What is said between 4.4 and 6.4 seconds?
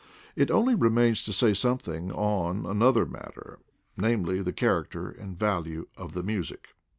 the character and value of the